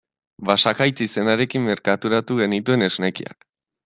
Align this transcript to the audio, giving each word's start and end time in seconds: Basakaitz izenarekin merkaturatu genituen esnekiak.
Basakaitz 0.49 0.95
izenarekin 1.07 1.67
merkaturatu 1.67 2.39
genituen 2.39 2.87
esnekiak. 2.87 3.37